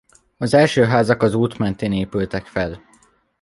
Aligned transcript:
Az 0.37 0.53
első 0.53 0.83
házak 0.83 1.21
az 1.21 1.33
út 1.33 1.57
mentén 1.57 1.91
épültek 1.93 2.45
fel. 2.45 2.81